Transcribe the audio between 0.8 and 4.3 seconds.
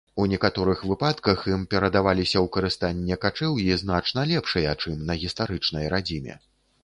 выпадках ім перадаваліся ў карыстанне качэўі значна